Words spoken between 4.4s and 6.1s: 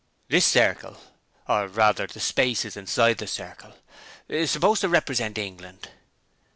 supposed to represent England.'